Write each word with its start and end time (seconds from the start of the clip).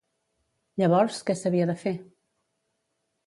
Llavors, 0.81 1.19
què 1.27 1.35
s'havia 1.41 1.67
de 1.71 1.75
fer? 1.83 1.93